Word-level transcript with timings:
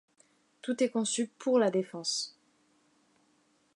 Tout 0.63 0.81
est 0.81 0.89
conçu 0.89 1.27
pour 1.27 1.59
la 1.59 1.69
défense. 1.69 2.35